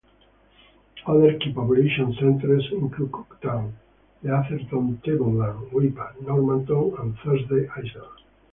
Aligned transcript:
Other 1.05 1.37
key 1.37 1.53
population 1.53 2.15
centres 2.19 2.67
include 2.71 3.11
Cooktown, 3.11 3.73
the 4.23 4.33
Atherton 4.33 4.99
Tableland, 5.05 5.69
Weipa, 5.71 6.19
Normanton, 6.21 6.95
and 6.97 7.15
Thursday 7.19 7.67
Island. 7.75 8.21